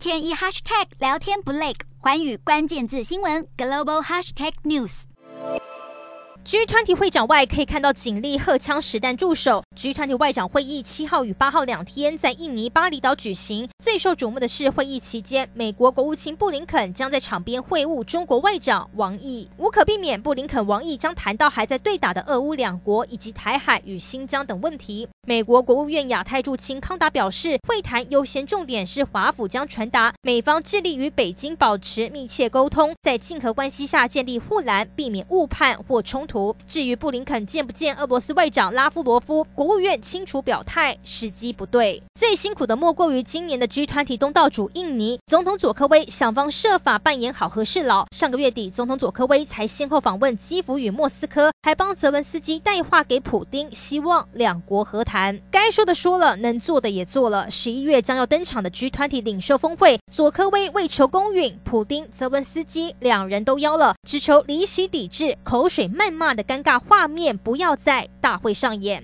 [0.00, 5.02] 天一 hashtag 聊天不累，寰宇关键字新闻 global hashtag news。
[6.42, 9.62] G 团体会长外可以看到警力荷枪实弹驻守。
[9.76, 13.68] G 团体外长会议七号与八号两天在印尼巴厘岛举行。
[13.84, 19.46] 最受瞩目的是，会议期间，美国国务卿布林肯将在场边会晤中国外长王毅。
[19.58, 25.06] 无可避免，布林肯、王毅将谈到还在对打的俄乌两国以及台海与新疆等问题。
[25.26, 36.56] 美国国务院亚太驻青康达表示，会谈优先重点是华府将传达美方致力与北京保持密切沟通，在竞合关系下建立护栏，避免误判或冲突。
[36.66, 42.02] 至于布林肯见不见俄罗斯外长拉夫罗夫，国务院清楚表态时机不对。
[42.14, 48.06] 最辛苦的莫过于今年的 G 团体东道主印尼总统佐科威，想方设法扮演好和事佬。
[48.16, 55.09] 上个月底，总统佐科威才先后访问基辅与莫斯科，还帮泽伦斯基带话给普丁，希望两国和谈。
[55.10, 57.50] 谈该说的说了，能做的也做了。
[57.50, 68.98] 十一月将要登场的 G 团体领袖峰会，佐科威为求公允，普丁、泽伦斯基两人都邀了，只求离席抵制，口水谩骂的尴尬画面不要在大会上演。